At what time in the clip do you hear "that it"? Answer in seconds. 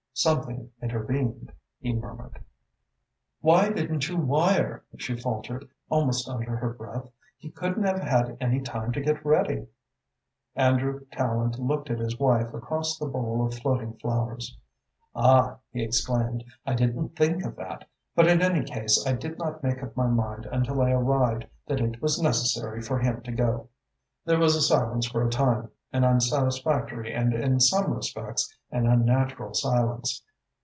21.67-21.99